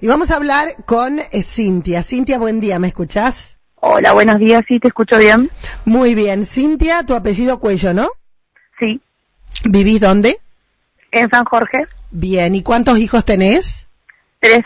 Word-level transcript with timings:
Y 0.00 0.06
vamos 0.06 0.30
a 0.30 0.36
hablar 0.36 0.68
con 0.86 1.18
eh, 1.18 1.42
Cintia. 1.42 2.02
Cintia, 2.02 2.38
buen 2.38 2.60
día, 2.60 2.78
¿me 2.78 2.88
escuchás? 2.88 3.56
Hola, 3.76 4.12
buenos 4.12 4.38
días, 4.38 4.62
sí, 4.68 4.78
te 4.78 4.88
escucho 4.88 5.18
bien. 5.18 5.50
Muy 5.84 6.14
bien. 6.14 6.44
Cintia, 6.44 7.02
tu 7.04 7.14
apellido 7.14 7.58
Cuello, 7.60 7.92
¿no? 7.94 8.08
Sí, 8.78 9.00
¿Vivís 9.64 10.00
dónde? 10.00 10.38
en 11.12 11.28
San 11.28 11.44
Jorge, 11.44 11.86
Bien. 12.12 12.54
¿Y 12.54 12.62
cuántos 12.62 12.98
hijos 12.98 13.24
tenés? 13.24 13.86
tres, 14.40 14.60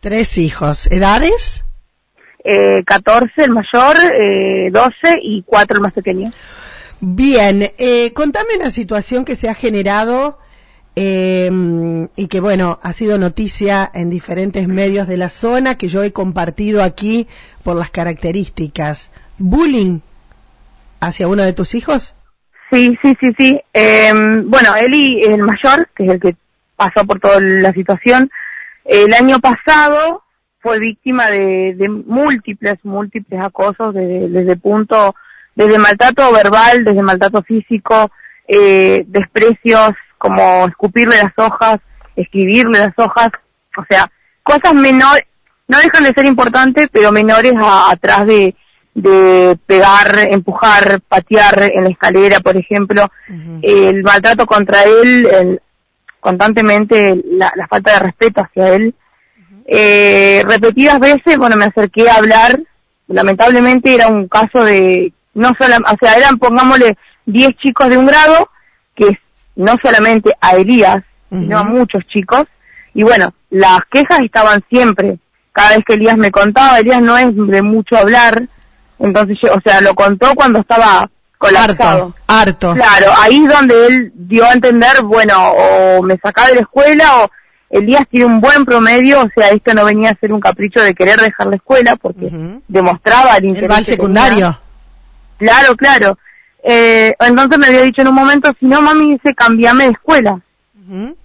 Tres 0.00 0.38
hijos. 0.38 0.86
¿Edades? 0.86 1.64
eh, 2.44 2.82
14 2.86 3.30
el 3.38 3.50
mayor, 3.50 3.96
eh, 4.16 4.70
12 4.70 4.92
y 5.22 5.42
4 5.42 5.76
el 5.76 5.82
más 5.82 5.92
pequeño. 5.92 6.30
Bien. 7.00 7.70
Eh, 7.78 8.12
contame 8.14 8.56
una 8.56 8.70
situación 8.70 9.24
que 9.24 9.34
se 9.36 9.48
ha 9.48 9.54
generado 9.54 10.38
eh, 11.00 12.08
y 12.16 12.26
que, 12.26 12.40
bueno, 12.40 12.80
ha 12.82 12.92
sido 12.92 13.18
noticia 13.18 13.88
en 13.94 14.10
diferentes 14.10 14.66
medios 14.66 15.06
de 15.06 15.16
la 15.16 15.28
zona 15.28 15.78
que 15.78 15.86
yo 15.86 16.02
he 16.02 16.12
compartido 16.12 16.82
aquí 16.82 17.28
por 17.62 17.76
las 17.76 17.90
características. 17.90 19.12
¿Bullying 19.38 20.00
hacia 20.98 21.28
uno 21.28 21.44
de 21.44 21.52
tus 21.52 21.76
hijos? 21.76 22.16
Sí, 22.72 22.98
sí, 23.00 23.16
sí, 23.20 23.32
sí. 23.38 23.60
Eh, 23.72 24.12
bueno, 24.44 24.74
Eli, 24.74 25.22
el 25.22 25.38
mayor, 25.38 25.88
que 25.94 26.04
es 26.04 26.10
el 26.10 26.20
que 26.20 26.34
pasó 26.74 27.06
por 27.06 27.20
toda 27.20 27.38
la 27.40 27.72
situación, 27.72 28.28
el 28.84 29.14
año 29.14 29.38
pasado 29.38 30.24
fue 30.58 30.80
víctima 30.80 31.30
de, 31.30 31.74
de 31.76 31.88
múltiples, 31.88 32.84
múltiples 32.84 33.40
acosos 33.40 33.94
desde, 33.94 34.28
desde 34.30 34.56
punto, 34.56 35.14
desde 35.54 35.78
maltrato 35.78 36.32
verbal, 36.32 36.84
desde 36.84 37.02
maltrato 37.02 37.44
físico, 37.44 38.10
eh, 38.48 39.04
desprecios 39.06 39.92
como 40.18 40.66
escupirle 40.66 41.16
las 41.16 41.32
hojas, 41.36 41.78
escribirle 42.16 42.78
las 42.80 42.92
hojas, 42.96 43.30
o 43.76 43.84
sea, 43.88 44.10
cosas 44.42 44.74
menores, 44.74 45.24
no 45.68 45.78
dejan 45.78 46.04
de 46.04 46.12
ser 46.12 46.24
importantes, 46.26 46.88
pero 46.92 47.12
menores 47.12 47.52
a- 47.58 47.90
atrás 47.90 48.26
de, 48.26 48.54
de 48.94 49.56
pegar, 49.66 50.18
empujar, 50.30 51.00
patear 51.08 51.70
en 51.74 51.84
la 51.84 51.90
escalera, 51.90 52.40
por 52.40 52.56
ejemplo, 52.56 53.10
el 53.62 54.02
maltrato 54.02 54.46
contra 54.46 54.82
él, 54.84 55.26
el- 55.30 55.60
constantemente 56.20 57.20
la, 57.30 57.52
la 57.54 57.66
falta 57.68 57.92
de 57.92 57.98
respeto 58.00 58.40
hacia 58.42 58.74
él. 58.74 58.94
Eh, 59.66 60.42
repetidas 60.46 60.98
veces, 60.98 61.36
bueno, 61.36 61.56
me 61.56 61.66
acerqué 61.66 62.08
a 62.08 62.14
hablar, 62.14 62.58
lamentablemente 63.06 63.94
era 63.94 64.08
un 64.08 64.26
caso 64.28 64.64
de, 64.64 65.12
no 65.34 65.52
solo, 65.58 65.76
o 65.76 65.96
sea, 66.00 66.14
eran, 66.16 66.38
pongámosle, 66.38 66.96
10 67.26 67.54
chicos 67.56 67.88
de 67.90 67.98
un 67.98 68.06
grado, 68.06 68.50
que 68.94 69.18
no 69.58 69.76
solamente 69.82 70.34
a 70.40 70.52
Elías, 70.52 71.02
sino 71.28 71.58
a 71.58 71.64
muchos 71.64 72.02
chicos, 72.06 72.44
y 72.94 73.02
bueno, 73.02 73.34
las 73.50 73.80
quejas 73.90 74.20
estaban 74.20 74.64
siempre, 74.70 75.18
cada 75.52 75.76
vez 75.76 75.84
que 75.86 75.94
Elías 75.94 76.16
me 76.16 76.30
contaba, 76.30 76.78
Elías 76.78 77.02
no 77.02 77.18
es 77.18 77.28
de 77.34 77.60
mucho 77.60 77.98
hablar, 77.98 78.48
entonces, 78.98 79.36
yo, 79.42 79.52
o 79.52 79.60
sea, 79.60 79.80
lo 79.80 79.94
contó 79.94 80.34
cuando 80.34 80.60
estaba 80.60 81.08
colapsado. 81.36 82.14
Harto, 82.26 82.72
harto. 82.72 82.74
Claro, 82.74 83.12
ahí 83.18 83.44
es 83.44 83.52
donde 83.52 83.86
él 83.86 84.12
dio 84.14 84.44
a 84.44 84.52
entender, 84.52 85.02
bueno, 85.02 85.34
o 85.50 86.02
me 86.02 86.16
sacaba 86.16 86.48
de 86.48 86.56
la 86.56 86.60
escuela 86.62 87.22
o 87.22 87.30
Elías 87.70 88.04
tiene 88.10 88.26
un 88.26 88.40
buen 88.40 88.64
promedio, 88.64 89.20
o 89.20 89.28
sea, 89.34 89.50
esto 89.50 89.74
no 89.74 89.84
venía 89.84 90.10
a 90.10 90.18
ser 90.18 90.32
un 90.32 90.40
capricho 90.40 90.80
de 90.80 90.94
querer 90.94 91.20
dejar 91.20 91.48
la 91.48 91.56
escuela 91.56 91.96
porque 91.96 92.30
demostraba 92.66 93.36
el 93.36 93.44
interés. 93.44 93.84
Secundario. 93.84 94.58
Claro, 95.36 95.76
claro. 95.76 96.18
Eh, 96.62 97.14
entonces 97.20 97.58
me 97.58 97.66
había 97.66 97.82
dicho 97.82 98.02
en 98.02 98.08
un 98.08 98.14
momento, 98.14 98.52
si 98.58 98.66
no, 98.66 98.82
mami, 98.82 99.12
dice, 99.12 99.34
cambiame 99.34 99.84
de 99.84 99.90
escuela. 99.90 100.40
Ujú. 100.86 101.16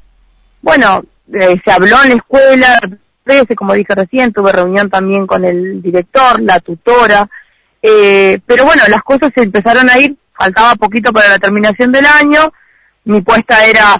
Bueno, 0.61 1.03
eh, 1.33 1.57
se 1.63 1.71
habló 1.71 1.97
en 2.03 2.09
la 2.09 2.15
escuela, 2.15 2.79
como 3.55 3.73
dije 3.73 3.95
recién, 3.95 4.33
tuve 4.33 4.51
reunión 4.51 4.89
también 4.89 5.25
con 5.25 5.45
el 5.45 5.81
director, 5.81 6.41
la 6.41 6.59
tutora, 6.59 7.27
eh, 7.81 8.39
pero 8.45 8.65
bueno, 8.65 8.83
las 8.89 9.01
cosas 9.03 9.31
se 9.35 9.43
empezaron 9.43 9.89
a 9.89 9.97
ir, 9.99 10.15
faltaba 10.33 10.75
poquito 10.75 11.11
para 11.11 11.29
la 11.29 11.39
terminación 11.39 11.91
del 11.91 12.05
año, 12.05 12.53
mi 13.05 13.21
puesta 13.21 13.65
era, 13.65 13.99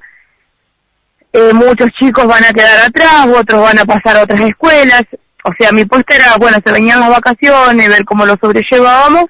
eh, 1.32 1.54
muchos 1.54 1.90
chicos 2.00 2.28
van 2.28 2.44
a 2.44 2.54
quedar 2.54 2.88
atrás, 2.88 3.28
otros 3.36 3.62
van 3.62 3.80
a 3.80 3.86
pasar 3.86 4.18
a 4.18 4.24
otras 4.24 4.42
escuelas, 4.42 5.04
o 5.44 5.52
sea, 5.58 5.72
mi 5.72 5.86
puesta 5.86 6.16
era, 6.16 6.38
bueno, 6.38 6.58
se 6.64 6.72
venían 6.72 7.00
las 7.00 7.10
vacaciones, 7.10 7.90
ver 7.90 8.06
cómo 8.06 8.26
lo 8.26 8.38
sobrellevábamos, 8.38 9.26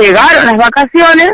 llegaron 0.00 0.46
las 0.46 0.56
vacaciones, 0.56 1.32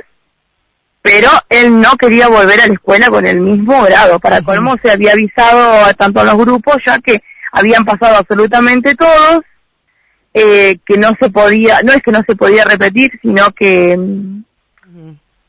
pero 1.02 1.28
él 1.48 1.80
no 1.80 1.96
quería 1.98 2.28
volver 2.28 2.60
a 2.60 2.66
la 2.68 2.74
escuela 2.74 3.08
con 3.08 3.26
el 3.26 3.40
mismo 3.40 3.82
grado. 3.82 4.20
Para 4.20 4.36
Ujú. 4.36 4.46
colmo 4.46 4.76
se 4.82 4.90
había 4.90 5.12
avisado 5.12 5.84
a 5.84 5.94
tanto 5.94 6.20
a 6.20 6.24
los 6.24 6.36
grupos, 6.36 6.76
ya 6.86 6.98
que 7.00 7.22
habían 7.52 7.84
pasado 7.84 8.16
absolutamente 8.16 8.94
todos, 8.94 9.42
eh, 10.34 10.78
que 10.86 10.96
no 10.96 11.12
se 11.20 11.28
podía, 11.30 11.82
no 11.82 11.92
es 11.92 12.02
que 12.02 12.12
no 12.12 12.22
se 12.26 12.36
podía 12.36 12.64
repetir, 12.64 13.10
sino 13.20 13.50
que 13.52 13.96
mm, 13.96 14.42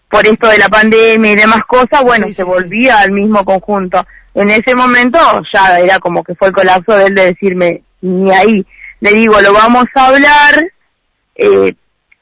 por 0.10 0.26
esto 0.28 0.48
de 0.48 0.58
la 0.58 0.70
pandemia 0.70 1.32
y 1.32 1.36
demás 1.36 1.64
cosas, 1.68 2.02
bueno, 2.04 2.28
Sí, 2.28 2.34
se 2.34 2.44
sí, 2.44 2.50
volvía 2.50 3.00
al 3.00 3.12
mismo 3.12 3.44
conjunto. 3.46 4.06
En 4.36 4.50
ese 4.50 4.76
momento 4.76 5.20
ya 5.54 5.80
era 5.80 6.00
como 6.00 6.24
que 6.24 6.36
fue 6.36 6.50
el 6.50 6.54
colapso 6.54 6.96
de 6.96 7.06
él 7.06 7.16
de 7.16 7.26
decirme, 7.26 7.82
ni 8.02 8.32
ahí. 8.32 8.66
Le 9.00 9.12
digo, 9.14 9.40
lo 9.42 9.54
vamos 9.54 9.86
a 9.96 10.06
hablar, 10.08 10.72
eh, 11.36 11.74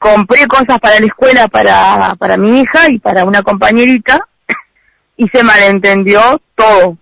compré 0.02 0.46
cosas 0.46 0.80
para 0.80 0.98
la 1.00 1.06
escuela 1.06 1.48
para, 1.48 2.14
para 2.18 2.36
mi 2.36 2.60
hija 2.60 2.90
y 2.90 2.98
para 2.98 3.24
una 3.24 3.42
compañerita 3.42 4.20
y 5.16 5.28
se 5.28 5.42
malentendió 5.42 6.42
todo. 6.54 6.98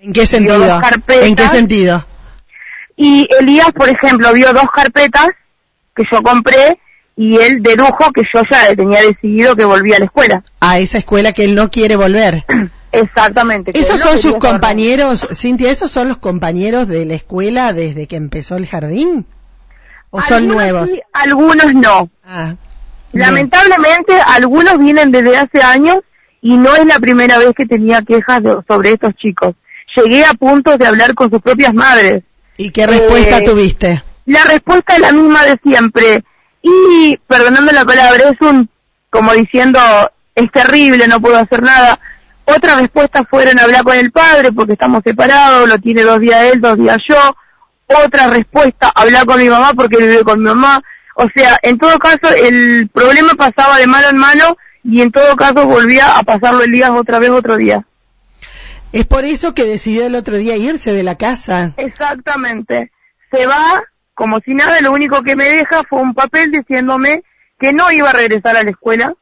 ¿En 0.00 0.12
qué 0.12 0.26
sentido? 0.26 0.80
carpetas. 0.80 1.24
¿En 1.24 1.36
qué 1.36 1.48
sentido? 1.48 2.04
Y 2.96 3.26
Elías, 3.38 3.72
por 3.72 3.88
ejemplo, 3.88 4.32
vio 4.32 4.52
dos 4.52 4.66
carpetas 4.74 5.28
que 5.94 6.02
yo 6.10 6.22
compré 6.22 6.78
y 7.16 7.36
él 7.36 7.62
dedujo 7.62 8.10
que 8.12 8.22
yo 8.34 8.42
ya 8.50 8.74
tenía 8.74 9.00
decidido 9.02 9.54
que 9.54 9.64
volvía 9.64 9.96
a 9.96 9.98
la 10.00 10.04
escuela. 10.06 10.44
A 10.60 10.78
esa 10.78 10.98
escuela 10.98 11.32
que 11.32 11.44
él 11.44 11.54
no 11.54 11.70
quiere 11.70 11.96
volver. 11.96 12.44
Exactamente. 12.92 13.70
¿Esos 13.78 14.00
no 14.00 14.06
son 14.06 14.18
sus 14.18 14.36
compañeros, 14.36 15.26
Cintia, 15.32 15.70
esos 15.70 15.90
son 15.90 16.08
los 16.08 16.18
compañeros 16.18 16.88
de 16.88 17.06
la 17.06 17.14
escuela 17.14 17.72
desde 17.72 18.06
que 18.06 18.16
empezó 18.16 18.56
el 18.56 18.66
jardín? 18.66 19.24
¿O 20.14 20.20
son 20.22 20.46
nuevos? 20.46 20.90
sí, 20.90 21.00
algunos 21.12 21.72
no. 21.74 22.08
Ah. 22.24 22.54
Lamentablemente, 23.12 24.14
algunos 24.20 24.78
vienen 24.78 25.10
desde 25.10 25.36
hace 25.36 25.62
años 25.62 25.98
y 26.40 26.56
no 26.56 26.74
es 26.74 26.84
la 26.86 26.98
primera 26.98 27.38
vez 27.38 27.50
que 27.56 27.66
tenía 27.66 28.02
quejas 28.02 28.42
de- 28.42 28.56
sobre 28.66 28.92
estos 28.92 29.14
chicos. 29.16 29.54
Llegué 29.96 30.24
a 30.24 30.32
punto 30.34 30.76
de 30.78 30.86
hablar 30.86 31.14
con 31.14 31.30
sus 31.30 31.40
propias 31.40 31.74
madres. 31.74 32.22
¿Y 32.56 32.70
qué 32.70 32.86
respuesta 32.86 33.38
Eh, 33.38 33.44
tuviste? 33.44 34.02
La 34.26 34.42
respuesta 34.44 34.94
es 34.94 35.00
la 35.00 35.12
misma 35.12 35.44
de 35.44 35.58
siempre. 35.62 36.24
Y, 36.62 37.18
perdonando 37.26 37.72
la 37.72 37.84
palabra, 37.84 38.30
es 38.30 38.40
un, 38.40 38.68
como 39.10 39.32
diciendo, 39.34 39.78
es 40.34 40.50
terrible, 40.52 41.06
no 41.08 41.20
puedo 41.20 41.36
hacer 41.36 41.62
nada. 41.62 41.98
Otra 42.44 42.76
respuesta 42.76 43.24
fueron 43.24 43.58
hablar 43.60 43.82
con 43.84 43.96
el 43.96 44.10
padre 44.10 44.52
porque 44.52 44.72
estamos 44.72 45.02
separados, 45.04 45.68
lo 45.68 45.78
tiene 45.78 46.02
dos 46.02 46.20
días 46.20 46.42
él, 46.52 46.60
dos 46.60 46.76
días 46.78 46.98
yo. 47.08 47.36
Otra 47.86 48.28
respuesta, 48.28 48.90
hablar 48.94 49.26
con 49.26 49.38
mi 49.38 49.48
mamá 49.48 49.72
porque 49.74 49.98
vive 49.98 50.24
con 50.24 50.40
mi 50.40 50.46
mamá. 50.46 50.82
O 51.14 51.26
sea, 51.34 51.58
en 51.62 51.78
todo 51.78 51.98
caso, 51.98 52.34
el 52.34 52.88
problema 52.92 53.34
pasaba 53.34 53.78
de 53.78 53.86
mano 53.86 54.08
en 54.08 54.16
mano 54.16 54.56
y 54.82 55.02
en 55.02 55.10
todo 55.10 55.36
caso 55.36 55.66
volvía 55.66 56.18
a 56.18 56.22
pasarlo 56.22 56.62
el 56.62 56.72
día 56.72 56.92
otra 56.92 57.18
vez 57.18 57.30
otro 57.30 57.56
día. 57.56 57.84
Es 58.92 59.06
por 59.06 59.24
eso 59.24 59.54
que 59.54 59.64
decidió 59.64 60.06
el 60.06 60.14
otro 60.14 60.36
día 60.36 60.56
irse 60.56 60.92
de 60.92 61.02
la 61.02 61.16
casa. 61.16 61.72
Exactamente. 61.76 62.90
Se 63.30 63.46
va 63.46 63.82
como 64.14 64.40
si 64.40 64.54
nada, 64.54 64.80
lo 64.80 64.92
único 64.92 65.22
que 65.22 65.36
me 65.36 65.48
deja 65.48 65.82
fue 65.84 66.00
un 66.00 66.14
papel 66.14 66.50
diciéndome 66.50 67.24
que 67.58 67.72
no 67.72 67.90
iba 67.90 68.10
a 68.10 68.12
regresar 68.12 68.56
a 68.56 68.62
la 68.62 68.70
escuela. 68.70 69.14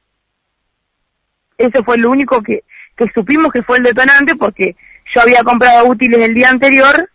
Ese 1.56 1.82
fue 1.84 1.98
lo 1.98 2.10
único 2.10 2.42
que, 2.42 2.64
que 2.96 3.06
supimos 3.14 3.52
que 3.52 3.62
fue 3.62 3.78
el 3.78 3.84
detonante 3.84 4.34
porque 4.34 4.76
yo 5.14 5.22
había 5.22 5.42
comprado 5.44 5.86
útiles 5.86 6.20
el 6.20 6.34
día 6.34 6.48
anterior. 6.48 7.08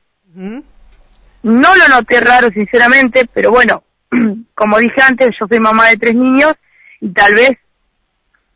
No 1.46 1.76
lo 1.76 1.88
noté 1.90 2.20
raro, 2.22 2.50
sinceramente, 2.50 3.28
pero 3.32 3.52
bueno, 3.52 3.84
como 4.56 4.80
dije 4.80 5.00
antes, 5.02 5.30
yo 5.40 5.46
soy 5.48 5.60
mamá 5.60 5.90
de 5.90 5.98
tres 5.98 6.16
niños 6.16 6.54
y 7.00 7.10
tal 7.10 7.36
vez, 7.36 7.52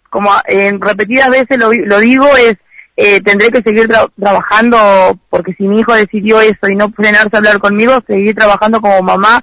como 0.09 0.31
en 0.47 0.81
repetidas 0.81 1.29
veces 1.29 1.59
lo, 1.59 1.71
lo 1.71 1.99
digo, 1.99 2.25
es 2.35 2.55
eh, 2.97 3.21
tendré 3.21 3.49
que 3.51 3.61
seguir 3.61 3.87
tra- 3.87 4.11
trabajando 4.19 5.17
porque 5.29 5.53
si 5.53 5.63
mi 5.63 5.79
hijo 5.81 5.93
decidió 5.93 6.41
eso 6.41 6.67
y 6.67 6.75
no 6.75 6.89
frenarse 6.91 7.29
a 7.33 7.37
hablar 7.37 7.59
conmigo, 7.59 8.01
seguir 8.07 8.35
trabajando 8.35 8.81
como 8.81 9.01
mamá 9.03 9.41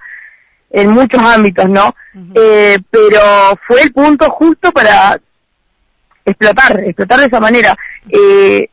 en 0.70 0.90
muchos 0.90 1.22
ámbitos, 1.22 1.68
¿no? 1.68 1.94
Eh, 2.34 2.78
pero 2.90 3.20
fue 3.66 3.82
el 3.82 3.92
punto 3.92 4.28
justo 4.30 4.72
para 4.72 5.18
explotar, 6.24 6.80
explotar 6.80 7.20
de 7.20 7.26
esa 7.26 7.38
manera. 7.40 7.76
Eh, 8.10 8.68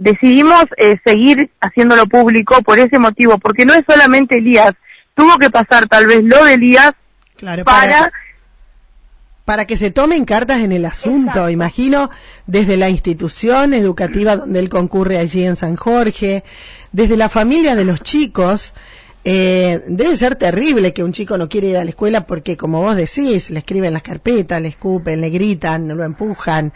decidimos 0.00 0.64
eh, 0.78 0.96
seguir 1.04 1.50
haciéndolo 1.60 2.06
público 2.06 2.62
por 2.62 2.78
ese 2.78 2.98
motivo, 2.98 3.38
porque 3.38 3.66
no 3.66 3.74
es 3.74 3.84
solamente 3.86 4.38
Elías, 4.38 4.72
tuvo 5.14 5.38
que 5.38 5.50
pasar 5.50 5.86
tal 5.88 6.06
vez 6.06 6.24
lo 6.24 6.44
de 6.44 6.54
Elías 6.54 6.92
Claro, 7.36 7.64
para, 7.64 7.88
para, 7.88 8.12
para 9.44 9.66
que 9.66 9.76
se 9.76 9.90
tomen 9.90 10.24
cartas 10.24 10.60
en 10.62 10.72
el 10.72 10.86
asunto, 10.86 11.50
imagino, 11.50 12.10
desde 12.46 12.78
la 12.78 12.88
institución 12.88 13.74
educativa 13.74 14.36
donde 14.36 14.58
él 14.58 14.70
concurre 14.70 15.18
allí 15.18 15.44
en 15.44 15.56
San 15.56 15.76
Jorge, 15.76 16.44
desde 16.92 17.18
la 17.18 17.28
familia 17.28 17.76
de 17.76 17.84
los 17.84 18.02
chicos, 18.02 18.72
eh, 19.22 19.82
debe 19.86 20.16
ser 20.16 20.36
terrible 20.36 20.94
que 20.94 21.04
un 21.04 21.12
chico 21.12 21.36
no 21.36 21.48
quiere 21.48 21.68
ir 21.68 21.76
a 21.76 21.84
la 21.84 21.90
escuela 21.90 22.26
porque, 22.26 22.56
como 22.56 22.80
vos 22.80 22.96
decís, 22.96 23.50
le 23.50 23.58
escriben 23.58 23.92
las 23.92 24.02
carpetas, 24.02 24.62
le 24.62 24.68
escupen, 24.68 25.20
le 25.20 25.28
gritan, 25.28 25.88
lo 25.88 26.04
empujan. 26.04 26.72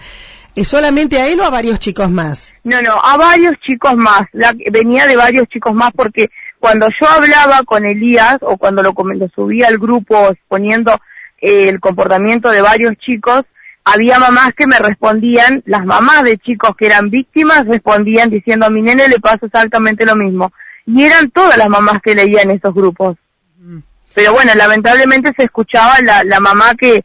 ¿Es 0.57 0.69
solamente 0.69 1.19
a 1.19 1.27
él 1.29 1.41
o 1.41 1.45
a 1.45 1.51
varios 1.51 1.79
chicos 1.81 2.11
más? 2.11 2.55
No, 2.63 2.81
no, 2.81 2.93
a 3.03 3.17
varios 3.17 3.55
chicos 3.67 3.97
más. 3.97 4.23
venía 4.71 5.07
de 5.07 5.17
varios 5.17 5.49
chicos 5.49 5.75
más 5.75 5.91
porque 5.93 6.31
cuando 6.61 6.89
yo 7.01 7.09
hablaba 7.09 7.63
con 7.65 7.85
Elías 7.85 8.39
o 8.41 8.57
cuando 8.57 8.83
lo, 8.83 8.93
lo 8.93 9.29
subía 9.35 9.69
al 9.69 9.79
grupo 9.79 10.31
exponiendo 10.31 11.01
eh, 11.41 11.69
el 11.69 11.81
comportamiento 11.81 12.51
de 12.51 12.63
varios 12.63 12.97
chicos, 12.99 13.43
había 13.85 14.19
mamás 14.19 14.53
que 14.57 14.67
me 14.67 14.79
respondían, 14.79 15.63
las 15.67 15.85
mamás 15.85 16.23
de 16.23 16.39
chicos 16.39 16.75
que 16.77 16.87
eran 16.87 17.11
víctimas 17.11 17.67
respondían 17.67 18.31
diciendo 18.31 18.67
a 18.67 18.71
mi 18.71 18.81
nene 18.81 19.09
le 19.09 19.21
pasa 19.21 19.47
exactamente 19.47 20.07
lo 20.07 20.17
mismo 20.17 20.53
y 20.87 21.05
eran 21.05 21.31
todas 21.31 21.57
las 21.57 21.69
mamás 21.69 22.01
que 22.03 22.15
leían 22.15 22.51
esos 22.51 22.73
grupos. 22.73 23.17
Mm. 23.59 23.79
Pero 24.15 24.33
bueno, 24.33 24.53
lamentablemente 24.55 25.33
se 25.37 25.45
escuchaba 25.45 25.97
la, 26.03 26.25
la 26.25 26.41
mamá 26.41 26.75
que, 26.79 27.05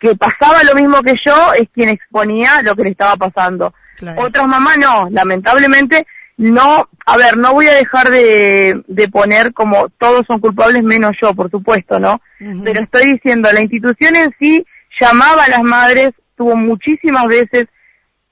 que 0.00 0.16
pasaba 0.16 0.64
lo 0.64 0.74
mismo 0.74 1.02
que 1.02 1.14
yo, 1.24 1.52
es 1.52 1.68
quien 1.72 1.90
exponía 1.90 2.62
lo 2.62 2.74
que 2.74 2.84
le 2.84 2.90
estaba 2.90 3.16
pasando. 3.16 3.74
Otras 4.16 4.48
mamás 4.48 4.78
no, 4.78 5.08
lamentablemente 5.10 6.06
no, 6.38 6.88
a 7.04 7.16
ver, 7.18 7.36
no 7.36 7.52
voy 7.52 7.66
a 7.66 7.74
dejar 7.74 8.08
de, 8.08 8.82
de 8.88 9.08
poner 9.08 9.52
como 9.52 9.90
todos 9.98 10.24
son 10.26 10.40
culpables 10.40 10.82
menos 10.82 11.12
yo, 11.20 11.34
por 11.34 11.50
supuesto, 11.50 12.00
¿no? 12.00 12.22
Pero 12.38 12.82
estoy 12.82 13.12
diciendo, 13.12 13.52
la 13.52 13.60
institución 13.60 14.16
en 14.16 14.34
sí 14.38 14.64
llamaba 14.98 15.44
a 15.44 15.50
las 15.50 15.62
madres, 15.62 16.12
tuvo 16.36 16.56
muchísimas 16.56 17.26
veces, 17.26 17.66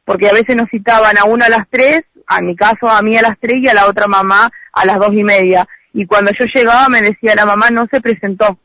porque 0.07 0.31
a 0.31 0.33
veces 0.33 0.57
nos 0.57 0.71
citaban 0.71 1.19
a 1.19 1.25
una 1.25 1.47
a 1.47 1.51
las 1.51 1.69
tres, 1.69 2.05
a 2.27 2.41
mi 2.41 2.57
caso 2.57 2.89
a 2.89 3.03
mí 3.03 3.15
a 3.19 3.23
las 3.23 3.39
tres 3.39 3.57
y 3.59 3.69
a 3.69 3.75
la 3.75 3.87
otra 3.87 4.07
mamá 4.07 4.51
a 4.73 4.87
las 4.87 4.99
dos 4.99 5.13
y 5.13 5.23
media. 5.23 5.69
Y 5.93 6.07
cuando 6.07 6.31
yo 6.39 6.47
llegaba 6.55 6.89
me 6.89 7.03
decía 7.03 7.35
la 7.35 7.45
mamá 7.45 7.69
no 7.71 7.87
se 7.91 8.01
presentó. 8.01 8.59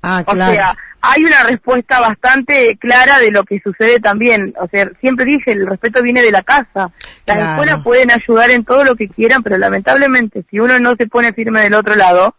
Ah, 0.00 0.22
claro. 0.24 0.52
O 0.52 0.54
sea, 0.54 0.76
hay 1.06 1.24
una 1.24 1.42
respuesta 1.44 2.00
bastante 2.00 2.76
clara 2.76 3.18
de 3.18 3.30
lo 3.30 3.44
que 3.44 3.60
sucede 3.60 4.00
también. 4.00 4.54
O 4.60 4.68
sea, 4.68 4.90
siempre 5.00 5.24
dije, 5.24 5.52
el 5.52 5.66
respeto 5.66 6.02
viene 6.02 6.22
de 6.22 6.30
la 6.30 6.42
casa. 6.42 6.90
Las 7.26 7.50
escuelas 7.50 7.82
pueden 7.82 8.10
ayudar 8.10 8.50
en 8.50 8.64
todo 8.64 8.84
lo 8.84 8.96
que 8.96 9.08
quieran, 9.08 9.42
pero 9.42 9.58
lamentablemente 9.58 10.44
si 10.50 10.58
uno 10.58 10.78
no 10.78 10.96
se 10.96 11.06
pone 11.06 11.32
firme 11.32 11.62
del 11.62 11.74
otro 11.74 11.94
lado, 11.94 12.34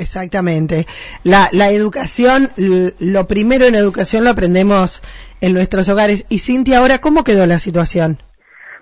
Exactamente. 0.00 0.86
La, 1.24 1.48
la 1.50 1.70
educación, 1.70 2.52
lo 2.56 3.26
primero 3.26 3.66
en 3.66 3.74
educación 3.74 4.22
lo 4.22 4.30
aprendemos 4.30 5.02
en 5.40 5.52
nuestros 5.52 5.88
hogares. 5.88 6.24
Y 6.28 6.38
Cintia, 6.38 6.78
ahora, 6.78 7.00
¿cómo 7.00 7.24
quedó 7.24 7.46
la 7.46 7.58
situación? 7.58 8.22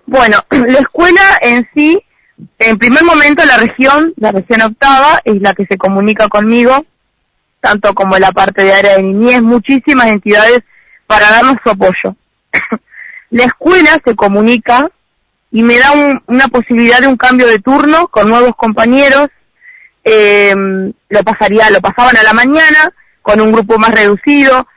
Bueno, 0.05 0.45
la 0.51 0.79
escuela 0.79 1.23
en 1.41 1.67
sí 1.75 2.03
en 2.59 2.79
primer 2.79 3.05
momento 3.05 3.45
la 3.47 3.57
región, 3.57 4.13
la 4.17 4.33
región 4.33 4.63
octava, 4.63 5.21
es 5.25 5.41
la 5.41 5.55
que 5.55 5.67
se 5.67 5.79
comunica 5.79 6.29
conmigo, 6.29 6.85
tanto 7.61 7.95
como 7.95 8.19
la 8.19 8.33
parte 8.33 8.63
de 8.63 8.73
área 8.73 8.97
de 8.97 9.03
niñez, 9.03 9.43
muchísimas 9.43 10.07
entidades 10.07 10.63
para 11.07 11.31
darnos 11.31 11.57
su 11.63 11.71
apoyo. 11.71 12.17
la 13.31 13.45
escuela 13.45 14.01
se 14.05 14.15
comunica 14.15 14.89
y 15.51 15.63
me 15.63 15.79
da 15.79 16.21
una 16.27 16.49
posibilidad 16.49 17.01
de 17.01 17.07
un 17.07 17.17
cambio 17.17 17.47
de 17.47 17.59
turno 17.59 18.09
con 18.09 18.29
nuevos 18.29 18.55
compañeros. 18.57 19.29
Eh, 20.05 20.55
lo 21.09 21.23
pasaría, 21.25 21.71
lo 21.71 21.81
pasaban 21.81 22.17
a 22.17 22.23
la 22.23 22.33
mañana 22.33 22.93
con 23.23 23.41
un 23.41 23.51
grupo 23.51 23.79
más 23.79 23.93
reducido, 23.93 24.69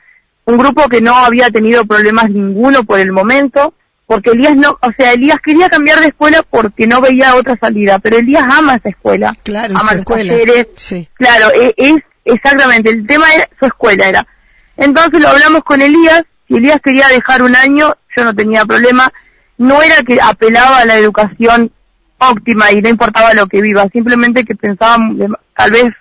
un 0.45 0.57
grupo 0.57 0.89
que 0.89 1.01
no 1.01 1.15
había 1.15 1.51
tenido 1.51 1.85
problemas 1.85 2.29
ninguno 2.29 2.83
por 2.83 2.99
el 2.99 3.11
momento 3.11 3.73
porque 4.09 4.31
Elías 4.31 4.55
no, 4.55 4.71
o 4.81 4.91
sea, 4.97 5.13
Elías 5.13 5.37
quería 5.39 5.69
cambiar 5.69 5.99
de 5.99 6.07
escuela 6.07 6.41
porque 6.49 6.87
no 6.87 6.99
veía 6.99 7.35
otra 7.35 7.55
salida, 7.61 7.99
pero 7.99 8.17
Elías 8.17 8.41
ama 8.41 8.73
esa 8.73 8.89
escuela, 8.89 9.37
claro, 9.43 9.77
ama 9.77 9.91
su 9.91 9.97
escuela. 9.99 10.33
sí. 10.75 11.07
claro, 11.13 11.51
e, 11.53 11.75
es, 11.77 11.93
exactamente, 12.25 12.89
el 12.89 13.05
tema 13.05 13.25
era 13.33 13.47
su 13.59 13.65
escuela 13.65 14.07
era. 14.07 14.27
Entonces 14.77 15.21
lo 15.21 15.29
hablamos 15.29 15.63
con 15.63 15.81
Elías, 15.81 16.23
si 16.47 16.55
Elías 16.55 16.79
quería 16.83 17.07
dejar 17.07 17.41
un 17.41 17.55
año, 17.55 17.95
yo 18.15 18.23
no 18.23 18.33
tenía 18.33 18.65
problema, 18.65 19.11
no 19.57 19.81
era 19.81 20.01
que 20.03 20.19
apelaba 20.21 20.79
a 20.79 20.85
la 20.85 20.97
educación 20.97 21.71
óptima 22.17 22.71
y 22.71 22.81
no 22.81 22.89
importaba 22.89 23.33
lo 23.33 23.47
que 23.47 23.61
viva, 23.61 23.87
simplemente 23.91 24.43
que 24.43 24.55
pensaba 24.55 24.97
tal 25.55 25.71
vez 25.71 25.93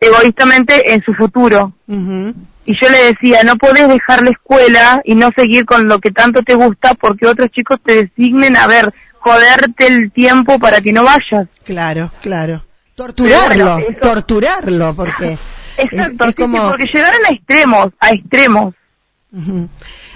egoístamente 0.00 0.92
en 0.92 1.02
su 1.02 1.14
futuro. 1.14 1.72
Y 1.88 2.74
yo 2.80 2.88
le 2.88 3.12
decía, 3.12 3.42
no 3.44 3.56
podés 3.56 3.88
dejar 3.88 4.22
la 4.22 4.30
escuela 4.30 5.00
y 5.04 5.14
no 5.14 5.30
seguir 5.36 5.64
con 5.64 5.86
lo 5.86 6.00
que 6.00 6.10
tanto 6.10 6.42
te 6.42 6.54
gusta 6.54 6.94
porque 6.94 7.26
otros 7.26 7.50
chicos 7.50 7.78
te 7.84 8.04
designen 8.04 8.56
a 8.56 8.66
ver, 8.66 8.92
joderte 9.20 9.86
el 9.86 10.10
tiempo 10.10 10.58
para 10.58 10.80
que 10.80 10.92
no 10.92 11.04
vayas. 11.04 11.48
Claro, 11.64 12.10
claro. 12.20 12.65
Torturarlo, 12.96 13.78
torturarlo, 14.00 14.94
porque... 14.94 15.38
Exacto, 15.76 16.24
es, 16.24 16.34
como... 16.34 16.70
porque 16.70 16.86
llegaron 16.92 17.20
a 17.26 17.32
extremos, 17.32 17.88
a 18.00 18.10
extremos. 18.10 18.74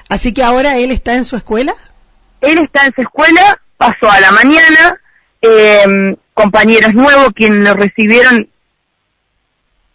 Así 0.08 0.32
que 0.32 0.42
ahora 0.42 0.78
él 0.78 0.90
está 0.90 1.14
en 1.14 1.26
su 1.26 1.36
escuela. 1.36 1.74
Él 2.40 2.58
está 2.58 2.86
en 2.86 2.94
su 2.94 3.02
escuela, 3.02 3.60
pasó 3.76 4.10
a 4.10 4.18
la 4.20 4.32
mañana, 4.32 4.98
eh, 5.42 6.16
compañeros 6.32 6.94
nuevos 6.94 7.28
quienes 7.34 7.68
lo 7.68 7.74
recibieron 7.74 8.48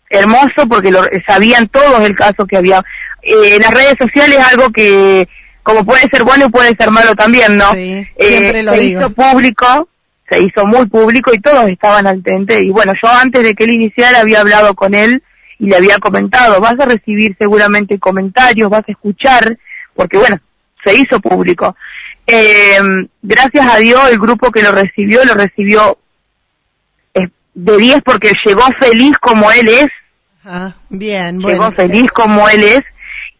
hermoso 0.09 0.67
porque 0.69 0.91
lo, 0.91 1.03
sabían 1.27 1.67
todos 1.67 2.01
el 2.01 2.15
caso 2.15 2.45
que 2.45 2.57
había. 2.57 2.83
Eh, 3.23 3.55
en 3.55 3.61
las 3.63 3.71
redes 3.73 3.95
sociales 3.99 4.37
algo 4.51 4.71
que 4.71 5.27
como 5.63 5.83
puede 5.83 6.07
ser 6.11 6.23
bueno 6.23 6.45
y 6.45 6.49
puede 6.49 6.75
ser 6.75 6.91
malo 6.91 7.15
también, 7.15 7.57
¿no? 7.57 7.73
Sí, 7.73 8.07
siempre 8.19 8.59
eh, 8.59 8.63
lo 8.63 8.73
se 8.73 8.83
hizo 8.83 9.09
público, 9.09 9.89
se 10.29 10.39
hizo 10.41 10.65
muy 10.65 10.85
público 10.87 11.33
y 11.33 11.39
todos 11.39 11.67
estaban 11.67 12.07
al 12.07 12.23
tente. 12.23 12.61
Y 12.61 12.69
bueno, 12.69 12.93
yo 13.01 13.09
antes 13.09 13.43
de 13.43 13.53
que 13.53 13.65
él 13.65 13.71
iniciara 13.71 14.21
había 14.21 14.41
hablado 14.41 14.73
con 14.73 14.95
él 14.95 15.21
y 15.59 15.67
le 15.67 15.75
había 15.75 15.97
comentado, 15.99 16.59
vas 16.59 16.79
a 16.79 16.85
recibir 16.85 17.35
seguramente 17.37 17.99
comentarios, 17.99 18.69
vas 18.69 18.83
a 18.87 18.91
escuchar, 18.91 19.57
porque 19.95 20.17
bueno, 20.17 20.39
se 20.83 20.95
hizo 20.97 21.19
público. 21.19 21.75
Eh, 22.27 22.79
gracias 23.21 23.67
a 23.67 23.77
Dios 23.77 24.01
el 24.09 24.19
grupo 24.19 24.51
que 24.51 24.63
lo 24.63 24.71
recibió, 24.71 25.23
lo 25.25 25.35
recibió 25.35 25.97
de 27.55 27.77
10 27.77 28.01
porque 28.03 28.31
llegó 28.45 28.63
feliz 28.79 29.17
como 29.19 29.51
él 29.51 29.67
es. 29.69 29.87
Ah, 30.43 30.75
bien, 30.89 31.39
bueno. 31.39 31.63
Llegó 31.63 31.75
feliz 31.75 32.11
como 32.11 32.47
él 32.49 32.63
es. 32.63 32.83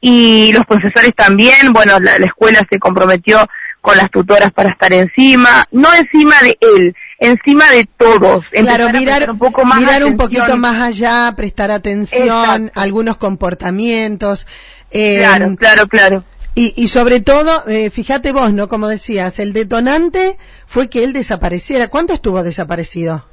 Y 0.02 0.54
los 0.54 0.66
profesores 0.66 1.14
también, 1.16 1.74
bueno, 1.74 2.00
la, 2.00 2.16
escuela 2.16 2.60
se 2.70 2.80
comprometió 2.80 3.48
con 3.86 3.98
las 3.98 4.10
tutoras 4.10 4.52
para 4.52 4.70
estar 4.72 4.92
encima, 4.92 5.68
no 5.72 5.94
encima 5.94 6.34
de 6.42 6.58
él, 6.60 6.96
encima 7.20 7.70
de 7.70 7.88
todos. 7.98 8.46
Claro, 8.50 8.90
mirar 8.90 9.30
un 9.30 9.38
poco 9.38 9.64
más 9.64 9.80
mirar 9.80 10.04
un 10.04 10.18
poquito 10.18 10.58
más 10.58 10.82
allá, 10.82 11.32
prestar 11.38 11.70
atención, 11.70 12.72
algunos 12.74 13.18
comportamientos. 13.18 14.48
Eh, 14.90 15.18
claro, 15.20 15.56
claro, 15.56 15.88
claro. 15.88 16.24
Y, 16.56 16.74
y 16.76 16.88
sobre 16.88 17.20
todo, 17.20 17.68
eh, 17.68 17.92
fíjate 17.92 18.32
vos, 18.32 18.54
¿no? 18.54 18.70
Como 18.70 18.88
decías, 18.88 19.38
el 19.38 19.54
detonante 19.54 20.36
fue 20.66 20.90
que 20.90 21.04
él 21.04 21.14
desapareciera. 21.14 21.88
¿Cuánto 21.88 22.14
estuvo 22.14 22.42
desaparecido? 22.42 23.28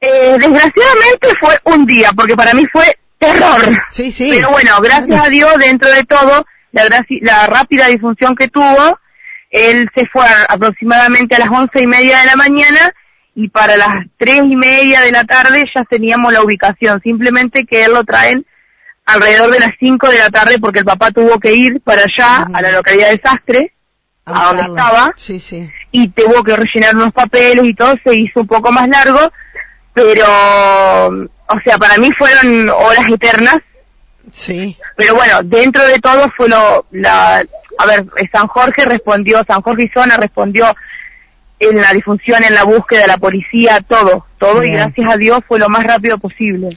Eh, 0.00 0.36
desgraciadamente 0.38 1.28
fue 1.40 1.58
un 1.64 1.86
día, 1.86 2.10
porque 2.14 2.36
para 2.36 2.52
mí 2.52 2.66
fue 2.70 2.98
terror. 3.18 3.70
Sí, 3.90 4.12
sí. 4.12 4.32
Pero 4.34 4.50
bueno, 4.50 4.72
gracias 4.82 5.24
a 5.24 5.30
Dios, 5.30 5.54
dentro 5.58 5.90
de 5.90 6.04
todo, 6.04 6.44
la, 6.72 6.84
la 7.22 7.46
rápida 7.46 7.86
difusión 7.86 8.34
que 8.36 8.48
tuvo, 8.48 8.98
él 9.50 9.88
se 9.94 10.06
fue 10.06 10.26
aproximadamente 10.48 11.36
a 11.36 11.40
las 11.40 11.48
once 11.50 11.80
y 11.80 11.86
media 11.86 12.18
de 12.18 12.26
la 12.26 12.36
mañana 12.36 12.94
y 13.34 13.48
para 13.48 13.76
las 13.76 14.04
tres 14.16 14.42
y 14.44 14.56
media 14.56 15.00
de 15.02 15.12
la 15.12 15.24
tarde 15.24 15.64
ya 15.74 15.84
teníamos 15.84 16.32
la 16.32 16.42
ubicación. 16.42 17.00
Simplemente 17.02 17.64
que 17.64 17.84
él 17.84 17.94
lo 17.94 18.04
traen 18.04 18.44
alrededor 19.06 19.50
de 19.50 19.60
las 19.60 19.70
cinco 19.78 20.08
de 20.08 20.18
la 20.18 20.28
tarde 20.28 20.58
porque 20.58 20.80
el 20.80 20.84
papá 20.84 21.10
tuvo 21.10 21.38
que 21.38 21.54
ir 21.54 21.80
para 21.80 22.02
allá, 22.02 22.48
a 22.52 22.60
la 22.60 22.72
localidad 22.72 23.10
de 23.10 23.20
Sastre, 23.24 23.72
a, 24.26 24.46
donde 24.46 24.62
estaba, 24.62 25.14
sí, 25.16 25.40
sí. 25.40 25.70
y 25.90 26.08
tuvo 26.08 26.44
que 26.44 26.56
rellenar 26.56 26.94
unos 26.94 27.12
papeles 27.12 27.64
y 27.64 27.74
todo, 27.74 27.94
se 28.04 28.14
hizo 28.14 28.40
un 28.40 28.46
poco 28.46 28.70
más 28.70 28.86
largo, 28.88 29.32
pero, 29.94 30.26
o 31.06 31.60
sea, 31.64 31.78
para 31.78 31.96
mí 31.96 32.10
fueron 32.18 32.68
horas 32.68 33.10
eternas. 33.10 33.56
Sí. 34.32 34.76
Pero 34.96 35.14
bueno, 35.14 35.40
dentro 35.44 35.86
de 35.86 35.98
todo 35.98 36.30
fue 36.36 36.48
lo, 36.48 36.86
la, 36.90 37.44
a 37.78 37.86
ver, 37.86 38.06
San 38.32 38.48
Jorge 38.48 38.84
respondió, 38.84 39.42
San 39.46 39.62
Jorge 39.62 39.84
y 39.84 39.88
Zona 39.88 40.16
respondió 40.16 40.74
en 41.60 41.76
la 41.76 41.92
difusión, 41.92 42.42
en 42.44 42.54
la 42.54 42.64
búsqueda, 42.64 43.06
la 43.06 43.18
policía, 43.18 43.84
todo, 43.88 44.26
todo, 44.38 44.62
y 44.62 44.72
gracias 44.72 45.10
a 45.10 45.16
Dios 45.16 45.40
fue 45.46 45.58
lo 45.58 45.68
más 45.68 45.84
rápido 45.84 46.18
posible. 46.18 46.68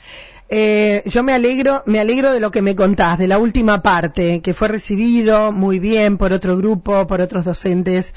Eh, 0.54 1.04
yo 1.06 1.24
me 1.24 1.34
alegro, 1.34 1.82
me 1.86 2.02
alegro 2.02 2.34
de 2.34 2.42
lo 2.42 2.52
que 2.52 2.62
me 2.62 2.76
contás, 2.76 3.18
de 3.18 3.28
la 3.28 3.38
última 3.38 3.82
parte, 3.82 4.42
que 4.42 4.54
fue 4.54 4.68
recibido 4.68 5.54
muy 5.54 5.80
bien 5.80 6.18
por 6.18 6.34
otro 6.34 6.58
grupo, 6.58 7.08
por 7.08 7.22
otros 7.22 7.46
docentes, 7.46 8.14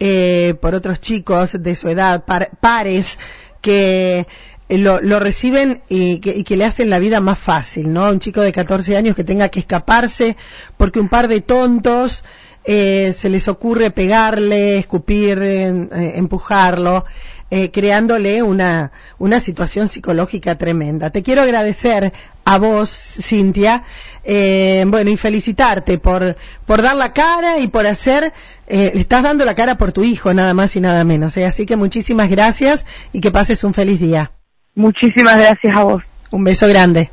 eh, 0.00 0.54
por 0.60 0.74
otros 0.74 1.00
chicos 1.00 1.62
de 1.62 1.76
su 1.76 1.88
edad, 1.88 2.24
pares, 2.24 3.20
que 3.60 4.26
lo, 4.68 5.00
lo, 5.00 5.20
reciben 5.20 5.82
y 5.88 6.18
que, 6.18 6.30
y 6.36 6.44
que, 6.44 6.56
le 6.56 6.64
hacen 6.64 6.90
la 6.90 6.98
vida 6.98 7.20
más 7.20 7.38
fácil, 7.38 7.92
¿no? 7.92 8.08
Un 8.08 8.20
chico 8.20 8.40
de 8.40 8.52
14 8.52 8.96
años 8.96 9.14
que 9.14 9.24
tenga 9.24 9.48
que 9.48 9.60
escaparse 9.60 10.36
porque 10.76 11.00
un 11.00 11.08
par 11.08 11.28
de 11.28 11.40
tontos 11.40 12.24
eh, 12.64 13.12
se 13.16 13.28
les 13.28 13.46
ocurre 13.48 13.90
pegarle, 13.90 14.78
escupir, 14.78 15.38
eh, 15.40 15.88
empujarlo, 16.16 17.04
eh, 17.48 17.70
creándole 17.70 18.42
una, 18.42 18.90
una 19.18 19.38
situación 19.38 19.88
psicológica 19.88 20.56
tremenda. 20.56 21.10
Te 21.10 21.22
quiero 21.22 21.42
agradecer 21.42 22.12
a 22.44 22.58
vos, 22.58 22.90
Cintia, 22.90 23.84
eh, 24.24 24.84
bueno, 24.88 25.10
y 25.10 25.16
felicitarte 25.16 25.98
por, 25.98 26.36
por 26.66 26.82
dar 26.82 26.96
la 26.96 27.12
cara 27.12 27.58
y 27.58 27.68
por 27.68 27.86
hacer, 27.86 28.32
eh, 28.66 28.92
estás 28.94 29.22
dando 29.22 29.44
la 29.44 29.54
cara 29.54 29.78
por 29.78 29.92
tu 29.92 30.02
hijo, 30.02 30.34
nada 30.34 30.54
más 30.54 30.74
y 30.74 30.80
nada 30.80 31.04
menos. 31.04 31.36
¿eh? 31.36 31.44
Así 31.44 31.66
que 31.66 31.76
muchísimas 31.76 32.30
gracias 32.30 32.84
y 33.12 33.20
que 33.20 33.30
pases 33.30 33.62
un 33.62 33.74
feliz 33.74 34.00
día. 34.00 34.32
Muchísimas 34.76 35.38
gracias 35.38 35.74
a 35.74 35.84
vos. 35.84 36.02
Un 36.30 36.44
beso 36.44 36.68
grande. 36.68 37.10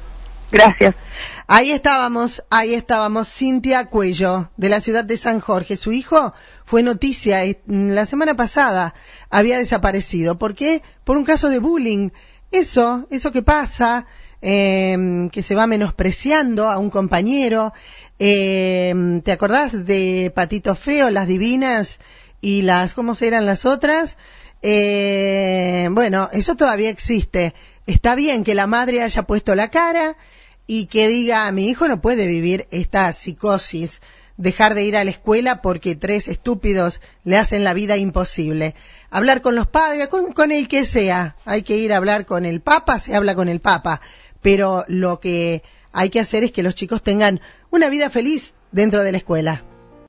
Gracias. 0.51 0.96
Ahí 1.48 1.72
estábamos, 1.72 2.43
ahí 2.50 2.74
estábamos, 2.74 3.32
Cintia 3.32 3.86
Cuello, 3.86 4.51
de 4.58 4.67
la 4.67 4.82
ciudad 4.82 5.05
de 5.05 5.15
San 5.15 5.39
Jorge. 5.39 5.77
Su 5.77 5.93
hijo 5.93 6.34
fue 6.65 6.84
noticia 6.84 7.39
la 7.65 8.05
semana 8.05 8.36
pasada, 8.36 8.93
había 9.29 9.58
desaparecido. 9.58 10.38
¿Por 10.38 10.55
qué? 10.55 10.82
Por 11.05 11.15
un 11.15 11.24
caso 11.24 11.48
de 11.48 11.60
bullying. 11.60 12.10
Eso, 12.51 13.08
eso 13.10 13.32
que 13.32 13.43
pasa, 13.43 14.08
eh, 14.41 15.29
que 15.32 15.41
se 15.41 15.55
va 15.55 15.65
menospreciando 15.65 16.70
a 16.70 16.77
un 16.77 16.89
compañero. 16.89 17.72
Eh, 18.20 19.22
¿Te 19.24 19.32
acordás 19.32 19.86
de 19.86 20.34
Patito 20.36 20.75
Feo, 20.75 21.10
las 21.10 21.27
divinas 21.27 22.01
y 22.41 22.63
las, 22.63 22.93
¿cómo 22.93 23.13
eran 23.22 23.46
las 23.46 23.65
otras? 23.65 24.17
Eh, 24.63 25.89
bueno, 25.91 26.29
eso 26.32 26.55
todavía 26.55 26.89
existe. 26.89 27.53
Está 27.86 28.15
bien 28.15 28.43
que 28.43 28.55
la 28.55 28.65
madre 28.65 29.03
haya 29.03 29.24
puesto 29.24 29.53
la 29.53 29.70
cara, 29.70 30.15
y 30.67 30.86
que 30.86 31.08
diga, 31.08 31.51
mi 31.51 31.70
hijo 31.70 31.88
no 31.88 32.01
puede 32.01 32.27
vivir 32.27 32.67
esta 32.72 33.12
psicosis, 33.13 34.01
dejar 34.38 34.75
de 34.75 34.84
ir 34.84 34.96
a 34.96 35.03
la 35.03 35.12
escuela 35.12 35.62
porque 35.62 35.96
tres 35.96 36.27
estúpidos 36.27 37.01
le 37.24 37.38
hacen 37.38 37.63
la 37.63 37.74
vida 37.74 37.98
imposible. 37.98 38.75
Hablar 39.10 39.41
con 39.41 39.55
los 39.55 39.67
padres, 39.67 40.08
con, 40.08 40.51
el 40.51 40.67
que 40.67 40.86
sea, 40.86 41.36
hay 41.46 41.63
que 41.63 41.77
ir 41.77 41.93
a 41.93 41.98
hablar 41.98 42.25
con 42.25 42.46
el 42.46 42.62
Papa, 42.62 43.00
se 43.00 43.15
habla 43.15 43.36
con 43.36 43.50
el 43.50 43.60
Papa, 43.60 44.01
pero 44.41 44.86
lo 44.88 45.20
que 45.20 45.63
hay 45.91 46.10
que 46.10 46.20
hacer 46.20 46.43
es 46.43 46.51
que 46.51 46.63
los 46.63 46.75
chicos 46.75 47.03
tengan 47.03 47.41
una 47.70 47.89
vida 47.89 48.10
feliz 48.10 48.53
dentro 48.72 49.03
de 49.03 49.12
la 49.12 49.17
escuela. 49.17 49.63